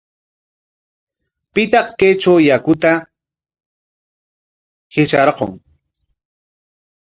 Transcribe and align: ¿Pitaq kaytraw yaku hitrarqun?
¿Pitaq 1.53 1.87
kaytraw 1.99 2.39
yaku 2.47 2.71
hitrarqun? 4.93 5.51